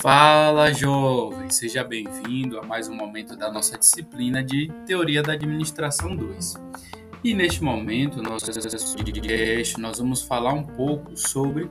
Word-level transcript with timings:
Fala, 0.00 0.72
jovem! 0.72 1.50
Seja 1.50 1.84
bem-vindo 1.84 2.58
a 2.58 2.62
mais 2.62 2.88
um 2.88 2.94
momento 2.94 3.36
da 3.36 3.52
nossa 3.52 3.76
disciplina 3.76 4.42
de 4.42 4.72
Teoria 4.86 5.22
da 5.22 5.34
Administração 5.34 6.16
2. 6.16 6.54
E 7.22 7.34
neste 7.34 7.62
momento, 7.62 8.22
nosso 8.22 8.50
nós 9.78 9.98
vamos 9.98 10.22
falar 10.22 10.54
um 10.54 10.64
pouco 10.64 11.14
sobre 11.14 11.70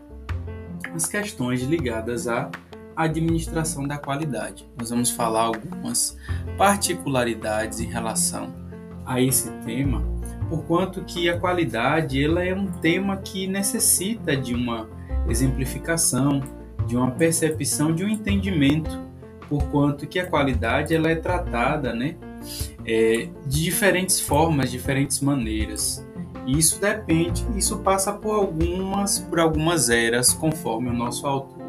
as 0.93 1.07
questões 1.07 1.63
ligadas 1.63 2.27
à 2.27 2.51
administração 2.95 3.87
da 3.87 3.97
qualidade. 3.97 4.69
Nós 4.77 4.91
vamos 4.91 5.09
falar 5.09 5.45
algumas 5.45 6.15
particularidades 6.59 7.79
em 7.79 7.87
relação 7.87 8.64
a 9.05 9.21
esse 9.21 9.51
tema, 9.65 10.03
por 10.49 10.63
quanto 10.63 11.03
que 11.03 11.29
a 11.29 11.39
qualidade 11.39 12.23
ela 12.23 12.43
é 12.43 12.53
um 12.53 12.67
tema 12.67 13.17
que 13.17 13.47
necessita 13.47 14.35
de 14.35 14.53
uma 14.53 14.89
exemplificação, 15.27 16.41
de 16.87 16.95
uma 16.95 17.11
percepção, 17.11 17.93
de 17.93 18.03
um 18.03 18.09
entendimento, 18.09 19.03
por 19.49 19.63
quanto 19.69 20.07
que 20.07 20.19
a 20.19 20.27
qualidade 20.27 20.93
ela 20.93 21.09
é 21.09 21.15
tratada, 21.15 21.93
né, 21.93 22.15
é, 22.85 23.29
de 23.45 23.63
diferentes 23.63 24.19
formas, 24.19 24.71
diferentes 24.71 25.19
maneiras. 25.19 26.05
E 26.45 26.57
isso 26.57 26.79
depende, 26.79 27.45
isso 27.55 27.79
passa 27.79 28.13
por 28.13 28.35
algumas, 28.35 29.19
por 29.19 29.39
algumas 29.39 29.89
eras, 29.89 30.31
conforme 30.31 30.89
o 30.89 30.93
nosso 30.93 31.25
autor 31.25 31.65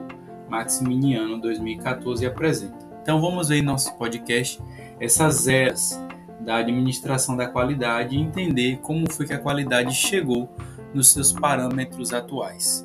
Maximiniano 0.48 1.41
2014 1.41 2.27
apresenta. 2.27 2.87
Então 3.02 3.21
vamos 3.21 3.48
ver 3.48 3.59
em 3.59 3.62
nosso 3.62 3.96
podcast 3.96 4.62
essas 5.01 5.48
eras 5.48 6.01
da 6.46 6.59
administração 6.59 7.36
da 7.36 7.48
qualidade 7.48 8.14
e 8.14 8.20
entender 8.20 8.78
como 8.78 9.10
foi 9.12 9.27
que 9.27 9.32
a 9.32 9.38
qualidade 9.38 9.92
chegou 9.92 10.48
nos 10.95 11.12
seus 11.12 11.32
parâmetros 11.32 12.12
atuais. 12.12 12.84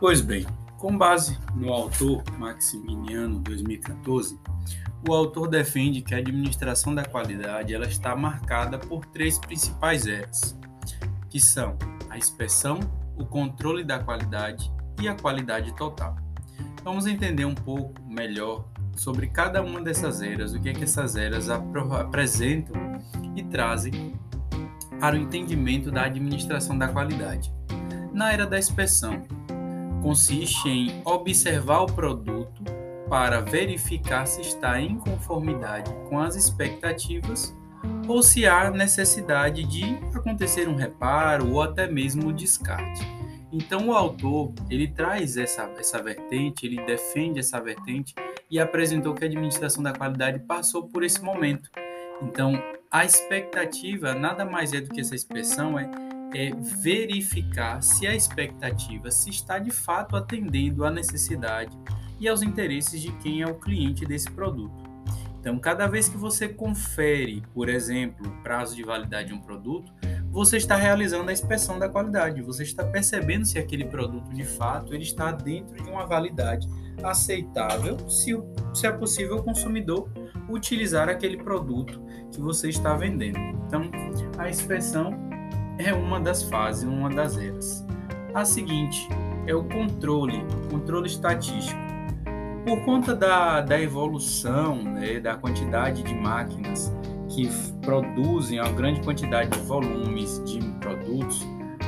Pois 0.00 0.22
bem, 0.22 0.46
com 0.78 0.96
base 0.96 1.36
no 1.54 1.70
autor 1.70 2.22
Maximiliano 2.38 3.38
2014, 3.40 4.38
o 5.06 5.12
autor 5.12 5.48
defende 5.48 6.00
que 6.00 6.14
a 6.14 6.18
administração 6.18 6.94
da 6.94 7.04
qualidade 7.04 7.74
ela 7.74 7.86
está 7.86 8.16
marcada 8.16 8.78
por 8.78 9.04
três 9.06 9.38
principais 9.38 10.06
eras, 10.06 10.57
que 11.28 11.40
são 11.40 11.76
a 12.08 12.16
inspeção, 12.16 12.80
o 13.16 13.24
controle 13.24 13.84
da 13.84 13.98
qualidade 13.98 14.72
e 15.00 15.08
a 15.08 15.14
qualidade 15.14 15.74
total. 15.76 16.16
Vamos 16.82 17.06
entender 17.06 17.44
um 17.44 17.54
pouco 17.54 17.94
melhor 18.06 18.64
sobre 18.96 19.28
cada 19.28 19.62
uma 19.62 19.80
dessas 19.80 20.22
eras, 20.22 20.52
o 20.52 20.60
que 20.60 20.70
é 20.70 20.72
que 20.72 20.84
essas 20.84 21.16
eras 21.16 21.48
apresentam 21.48 22.76
e 23.36 23.42
trazem 23.44 24.14
para 24.98 25.14
o 25.14 25.18
entendimento 25.18 25.90
da 25.90 26.04
administração 26.04 26.76
da 26.76 26.88
qualidade. 26.88 27.52
Na 28.12 28.32
era 28.32 28.46
da 28.46 28.58
inspeção, 28.58 29.22
consiste 30.02 30.68
em 30.68 31.00
observar 31.04 31.82
o 31.82 31.86
produto 31.86 32.62
para 33.08 33.40
verificar 33.40 34.26
se 34.26 34.40
está 34.40 34.80
em 34.80 34.96
conformidade 34.96 35.92
com 36.08 36.18
as 36.18 36.36
expectativas 36.36 37.56
ou 38.06 38.22
se 38.22 38.46
há 38.46 38.70
necessidade 38.70 39.64
de 39.64 39.84
acontecer 40.14 40.68
um 40.68 40.74
reparo 40.74 41.52
ou 41.52 41.62
até 41.62 41.86
mesmo 41.86 42.32
descarte. 42.32 43.06
Então 43.52 43.88
o 43.88 43.92
autor 43.92 44.52
ele 44.68 44.88
traz 44.88 45.36
essa, 45.36 45.70
essa 45.78 46.02
vertente, 46.02 46.66
ele 46.66 46.82
defende 46.84 47.40
essa 47.40 47.60
vertente 47.60 48.14
e 48.50 48.58
apresentou 48.58 49.14
que 49.14 49.24
a 49.24 49.26
administração 49.26 49.82
da 49.82 49.92
qualidade 49.92 50.40
passou 50.40 50.88
por 50.88 51.02
esse 51.02 51.22
momento. 51.22 51.70
Então 52.22 52.62
a 52.90 53.04
expectativa 53.04 54.14
nada 54.14 54.44
mais 54.44 54.72
é 54.72 54.80
do 54.80 54.90
que 54.90 55.00
essa 55.00 55.14
expressão 55.14 55.78
é 55.78 55.90
é 56.34 56.50
verificar 56.80 57.82
se 57.82 58.06
a 58.06 58.14
expectativa 58.14 59.10
se 59.10 59.30
está 59.30 59.58
de 59.58 59.70
fato 59.70 60.16
atendendo 60.16 60.84
à 60.84 60.90
necessidade 60.90 61.76
e 62.20 62.28
aos 62.28 62.42
interesses 62.42 63.00
de 63.00 63.12
quem 63.18 63.42
é 63.42 63.46
o 63.46 63.54
cliente 63.54 64.04
desse 64.04 64.30
produto. 64.30 64.87
Então, 65.40 65.58
cada 65.58 65.86
vez 65.86 66.08
que 66.08 66.16
você 66.16 66.48
confere, 66.48 67.42
por 67.54 67.68
exemplo, 67.68 68.26
o 68.26 68.42
prazo 68.42 68.74
de 68.74 68.82
validade 68.82 69.28
de 69.28 69.34
um 69.34 69.40
produto, 69.40 69.92
você 70.30 70.56
está 70.56 70.76
realizando 70.76 71.30
a 71.30 71.32
inspeção 71.32 71.78
da 71.78 71.88
qualidade, 71.88 72.42
você 72.42 72.62
está 72.62 72.84
percebendo 72.84 73.46
se 73.46 73.58
aquele 73.58 73.84
produto 73.84 74.32
de 74.32 74.44
fato 74.44 74.94
ele 74.94 75.04
está 75.04 75.32
dentro 75.32 75.76
de 75.82 75.88
uma 75.88 76.06
validade 76.06 76.68
aceitável, 77.02 77.96
se, 78.08 78.36
se 78.74 78.86
é 78.86 78.92
possível 78.92 79.36
o 79.36 79.42
consumidor 79.42 80.10
utilizar 80.48 81.08
aquele 81.08 81.36
produto 81.36 82.02
que 82.32 82.40
você 82.40 82.68
está 82.68 82.94
vendendo. 82.94 83.38
Então, 83.66 83.90
a 84.36 84.48
inspeção 84.48 85.12
é 85.78 85.92
uma 85.92 86.20
das 86.20 86.42
fases, 86.42 86.84
uma 86.84 87.08
das 87.08 87.36
eras. 87.36 87.86
A 88.34 88.44
seguinte 88.44 89.08
é 89.46 89.54
o 89.54 89.64
controle, 89.64 90.44
controle 90.70 91.06
estatístico. 91.06 91.87
Por 92.68 92.84
conta 92.84 93.14
da, 93.14 93.62
da 93.62 93.80
evolução, 93.80 94.82
né, 94.82 95.18
da 95.18 95.34
quantidade 95.34 96.02
de 96.02 96.14
máquinas 96.14 96.92
que 97.30 97.48
produzem 97.80 98.60
uma 98.60 98.70
grande 98.70 99.00
quantidade 99.00 99.48
de 99.48 99.58
volumes 99.60 100.44
de 100.44 100.60
produtos, 100.78 101.46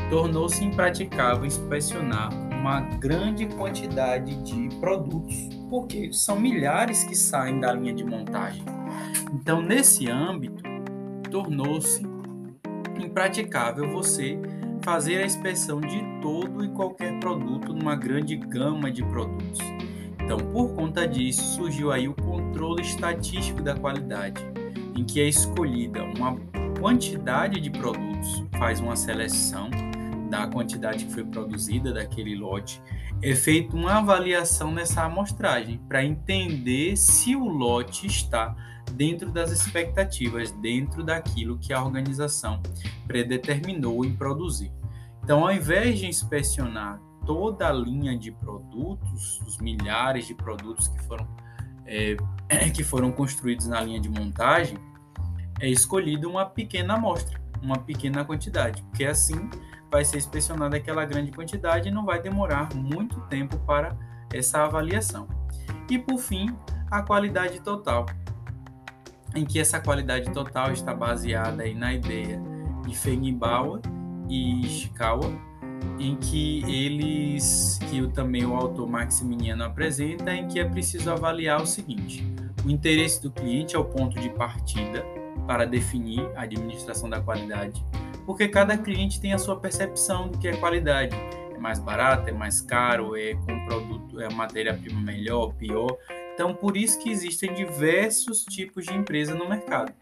tornou-se 0.09 0.65
impraticável 0.65 1.45
inspecionar 1.45 2.31
uma 2.51 2.81
grande 2.81 3.45
quantidade 3.45 4.35
de 4.37 4.75
produtos, 4.77 5.51
porque 5.69 6.11
são 6.15 6.41
milhares 6.41 7.05
que 7.05 7.15
saem 7.15 7.61
da 7.61 7.75
linha 7.75 7.93
de 7.93 8.03
montagem. 8.03 8.65
Então, 9.35 9.61
nesse 9.61 10.09
âmbito, 10.09 10.63
tornou-se 11.31 12.03
impraticável 12.99 13.93
você 13.93 14.39
fazer 14.83 15.19
a 15.19 15.27
inspeção 15.27 15.79
de 15.79 16.03
todo 16.23 16.65
e 16.65 16.71
qualquer 16.71 17.21
produto 17.21 17.75
numa 17.75 17.95
grande 17.95 18.35
gama 18.35 18.91
de 18.91 19.05
produtos. 19.05 19.61
Então, 20.33 20.47
por 20.53 20.73
conta 20.77 21.09
disso, 21.09 21.57
surgiu 21.57 21.91
aí 21.91 22.07
o 22.07 22.15
controle 22.15 22.83
estatístico 22.83 23.61
da 23.61 23.75
qualidade, 23.75 24.41
em 24.95 25.05
que 25.05 25.21
é 25.21 25.29
escolhida 25.29 26.05
uma 26.05 26.37
quantidade 26.79 27.61
de 27.61 27.69
produtos, 27.69 28.45
faz 28.57 28.79
uma 28.79 28.95
seleção 28.95 29.69
da 30.31 30.47
quantidade 30.47 31.05
que 31.05 31.13
foi 31.13 31.25
produzida 31.25 31.93
daquele 31.93 32.37
lote, 32.37 32.81
é 33.21 33.35
feita 33.35 33.75
uma 33.75 33.95
avaliação 33.95 34.71
nessa 34.71 35.03
amostragem 35.03 35.81
para 35.89 36.05
entender 36.05 36.95
se 36.97 37.35
o 37.35 37.49
lote 37.49 38.07
está 38.07 38.55
dentro 38.93 39.33
das 39.33 39.51
expectativas, 39.51 40.53
dentro 40.53 41.03
daquilo 41.03 41.59
que 41.59 41.73
a 41.73 41.83
organização 41.83 42.63
predeterminou 43.05 44.05
em 44.05 44.15
produzir. 44.15 44.71
Então, 45.25 45.41
ao 45.41 45.53
invés 45.53 45.99
de 45.99 46.07
inspecionar 46.07 47.03
toda 47.27 47.69
a 47.69 47.73
linha 47.73 48.19
de 48.19 48.33
produtos, 48.33 49.41
os 49.47 49.59
milhares 49.59 50.27
de 50.27 50.35
produtos 50.35 50.89
que 50.89 51.03
foram, 51.05 51.27
é, 51.87 52.17
que 52.75 52.83
foram 52.85 53.13
construídos 53.13 53.67
na 53.67 53.81
linha 53.81 54.01
de 54.01 54.09
montagem, 54.09 54.79
é 55.61 55.69
escolhida 55.69 56.29
uma 56.29 56.47
pequena 56.47 56.95
amostra, 56.95 57.41
uma 57.63 57.79
pequena 57.79 58.25
quantidade, 58.25 58.83
porque 58.85 59.05
assim 59.05 59.51
vai 59.91 60.05
ser 60.05 60.19
inspecionada 60.19 60.77
aquela 60.77 61.05
grande 61.05 61.33
quantidade 61.33 61.89
e 61.89 61.91
não 61.91 62.05
vai 62.05 62.21
demorar 62.23 62.75
muito 62.75 63.21
tempo 63.23 63.59
para 63.61 63.97
essa 64.33 64.65
avaliação. 64.65 65.29
E 65.89 65.99
por 65.99 66.19
fim, 66.19 66.57
a 66.91 67.03
qualidade 67.03 67.61
total, 67.61 68.07
em 69.35 69.45
que 69.45 69.59
essa 69.59 69.81
qualidade 69.81 70.33
total 70.33 70.73
está 70.73 70.95
baseada 70.95 71.65
aí 71.65 71.75
na 71.75 71.93
ideia 71.93 72.41
de 72.87 72.97
Feigenbauer 72.97 73.81
e 74.29 74.65
Ishikawa, 74.65 75.50
em 75.99 76.17
que 76.17 76.63
eles, 76.65 77.79
que 77.91 78.07
também 78.09 78.45
o 78.45 78.55
autor 78.55 78.89
Maximiliano 78.89 79.65
apresenta, 79.65 80.35
em 80.35 80.49
que 80.49 80.59
é 80.59 80.65
preciso 80.65 81.11
avaliar 81.11 81.63
o 81.63 81.67
seguinte: 81.67 82.27
o 82.65 82.71
interesse 82.71 83.23
do 83.23 83.31
cliente 83.31 83.77
é 83.77 83.79
o 83.79 83.85
ponto 83.85 84.19
de 84.19 84.31
partida 84.31 85.05
para 85.47 85.65
definir 85.65 86.21
a 86.37 86.43
administração 86.43 87.09
da 87.09 87.21
qualidade, 87.21 87.85
porque 88.25 88.49
cada 88.49 88.77
cliente 88.79 89.21
tem 89.21 89.33
a 89.33 89.39
sua 89.39 89.57
percepção 89.57 90.29
do 90.29 90.39
que 90.39 90.49
é 90.49 90.57
qualidade. 90.57 91.17
É 91.55 91.59
mais 91.59 91.79
barato, 91.79 92.29
é 92.29 92.33
mais 92.33 92.61
caro, 92.61 93.17
é 93.17 93.35
com 93.35 93.67
produto, 93.67 94.21
é 94.21 94.33
matéria-prima 94.33 95.01
melhor, 95.01 95.53
pior. 95.55 95.97
Então, 96.35 96.55
por 96.55 96.77
isso 96.77 96.99
que 96.99 97.11
existem 97.11 97.53
diversos 97.53 98.45
tipos 98.45 98.87
de 98.87 98.95
empresa 98.95 99.35
no 99.35 99.49
mercado. 99.49 99.93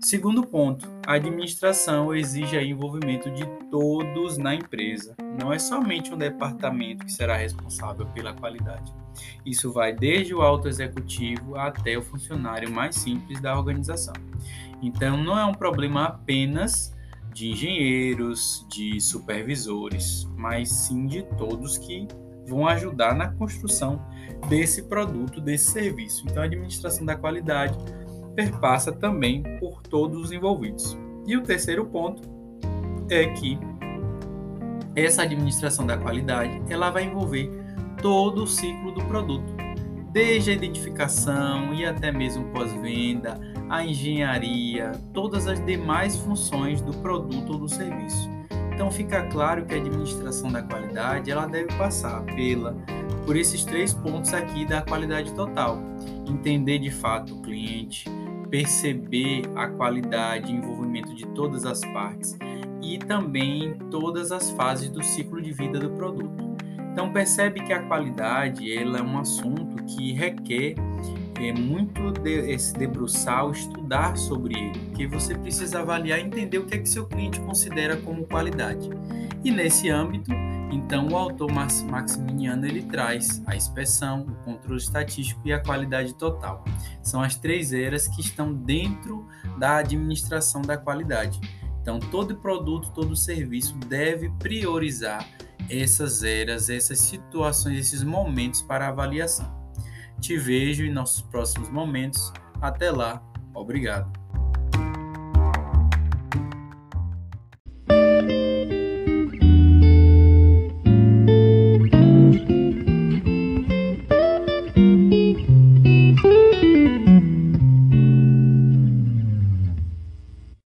Segundo 0.00 0.46
ponto, 0.46 0.88
a 1.04 1.14
administração 1.14 2.14
exige 2.14 2.56
o 2.56 2.60
envolvimento 2.60 3.28
de 3.32 3.44
todos 3.68 4.38
na 4.38 4.54
empresa. 4.54 5.16
Não 5.40 5.52
é 5.52 5.58
somente 5.58 6.14
um 6.14 6.16
departamento 6.16 7.04
que 7.04 7.12
será 7.12 7.36
responsável 7.36 8.06
pela 8.06 8.32
qualidade. 8.32 8.94
Isso 9.44 9.72
vai 9.72 9.92
desde 9.92 10.32
o 10.32 10.40
alto 10.40 10.68
executivo 10.68 11.56
até 11.56 11.98
o 11.98 12.02
funcionário 12.02 12.70
mais 12.70 12.94
simples 12.94 13.40
da 13.40 13.58
organização. 13.58 14.14
Então, 14.80 15.16
não 15.16 15.36
é 15.36 15.44
um 15.44 15.54
problema 15.54 16.04
apenas 16.04 16.94
de 17.34 17.50
engenheiros, 17.50 18.64
de 18.70 19.00
supervisores, 19.00 20.28
mas 20.36 20.68
sim 20.68 21.08
de 21.08 21.24
todos 21.36 21.76
que 21.76 22.06
vão 22.46 22.68
ajudar 22.68 23.16
na 23.16 23.32
construção 23.32 24.00
desse 24.48 24.84
produto, 24.84 25.40
desse 25.40 25.72
serviço. 25.72 26.24
Então, 26.24 26.42
a 26.42 26.46
administração 26.46 27.04
da 27.04 27.16
qualidade 27.16 27.76
perpassa 28.38 28.92
também 28.92 29.42
por 29.58 29.82
todos 29.82 30.26
os 30.26 30.30
envolvidos. 30.30 30.96
E 31.26 31.36
o 31.36 31.42
terceiro 31.42 31.84
ponto 31.86 32.22
é 33.10 33.26
que 33.30 33.58
essa 34.94 35.22
administração 35.22 35.84
da 35.84 35.98
qualidade 35.98 36.62
ela 36.72 36.88
vai 36.88 37.02
envolver 37.02 37.50
todo 38.00 38.44
o 38.44 38.46
ciclo 38.46 38.92
do 38.92 39.04
produto, 39.06 39.52
desde 40.12 40.52
a 40.52 40.54
identificação 40.54 41.74
e 41.74 41.84
até 41.84 42.12
mesmo 42.12 42.44
pós-venda, 42.52 43.40
a 43.68 43.84
engenharia, 43.84 44.92
todas 45.12 45.48
as 45.48 45.58
demais 45.66 46.14
funções 46.18 46.80
do 46.80 46.92
produto 46.98 47.54
ou 47.54 47.58
do 47.58 47.68
serviço. 47.68 48.30
Então 48.72 48.88
fica 48.88 49.26
claro 49.26 49.66
que 49.66 49.74
a 49.74 49.78
administração 49.78 50.52
da 50.52 50.62
qualidade 50.62 51.28
ela 51.28 51.46
deve 51.46 51.76
passar 51.76 52.22
pela 52.22 52.76
por 53.26 53.36
esses 53.36 53.64
três 53.64 53.92
pontos 53.92 54.32
aqui 54.32 54.64
da 54.64 54.80
qualidade 54.80 55.34
total. 55.34 55.82
Entender 56.24 56.78
de 56.78 56.90
fato 56.90 57.34
o 57.34 57.42
cliente, 57.42 58.08
perceber 58.50 59.42
a 59.54 59.68
qualidade 59.68 60.52
e 60.52 60.56
envolvimento 60.56 61.14
de 61.14 61.26
todas 61.28 61.64
as 61.64 61.80
partes 61.80 62.36
e 62.82 62.98
também 62.98 63.74
todas 63.90 64.32
as 64.32 64.50
fases 64.50 64.88
do 64.90 65.02
ciclo 65.02 65.40
de 65.40 65.52
vida 65.52 65.78
do 65.78 65.90
produto. 65.90 66.56
Então 66.92 67.12
percebe 67.12 67.60
que 67.60 67.72
a 67.72 67.82
qualidade 67.82 68.72
ela 68.76 68.98
é 68.98 69.02
um 69.02 69.18
assunto 69.18 69.84
que 69.84 70.12
requer 70.12 70.74
é, 71.38 71.52
muito 71.52 72.10
de, 72.10 72.50
esse 72.50 72.74
debruçar, 72.74 73.48
estudar 73.50 74.16
sobre 74.16 74.58
ele, 74.58 74.78
porque 74.86 75.06
você 75.06 75.34
precisa 75.36 75.80
avaliar 75.80 76.18
e 76.18 76.22
entender 76.22 76.58
o 76.58 76.66
que 76.66 76.74
é 76.74 76.78
que 76.78 76.88
seu 76.88 77.06
cliente 77.06 77.38
considera 77.40 77.96
como 77.98 78.26
qualidade. 78.26 78.90
E 79.44 79.50
nesse 79.50 79.88
âmbito, 79.88 80.32
então 80.70 81.08
o 81.08 81.16
autor 81.16 81.50
Maximiliano 81.50 82.66
ele 82.66 82.82
traz 82.82 83.42
a 83.46 83.56
inspeção, 83.56 84.22
o 84.22 84.34
controle 84.44 84.80
estatístico 84.80 85.40
e 85.44 85.52
a 85.52 85.62
qualidade 85.62 86.14
total. 86.14 86.64
São 87.02 87.22
as 87.22 87.36
três 87.36 87.72
eras 87.72 88.06
que 88.06 88.20
estão 88.20 88.52
dentro 88.52 89.26
da 89.58 89.76
administração 89.76 90.62
da 90.62 90.76
qualidade. 90.76 91.40
Então 91.80 91.98
todo 91.98 92.36
produto, 92.36 92.90
todo 92.92 93.16
serviço 93.16 93.74
deve 93.78 94.28
priorizar 94.38 95.26
essas 95.70 96.22
eras, 96.22 96.68
essas 96.68 96.98
situações, 96.98 97.78
esses 97.78 98.02
momentos 98.02 98.62
para 98.62 98.88
avaliação. 98.88 99.56
Te 100.20 100.36
vejo 100.36 100.84
em 100.84 100.92
nossos 100.92 101.22
próximos 101.22 101.70
momentos. 101.70 102.32
Até 102.60 102.90
lá. 102.90 103.22
Obrigado. 103.54 104.17